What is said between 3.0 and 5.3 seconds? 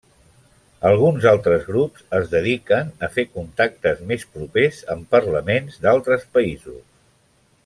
a fer contactes més propers amb